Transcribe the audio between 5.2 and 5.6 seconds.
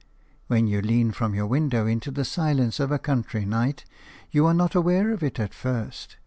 it at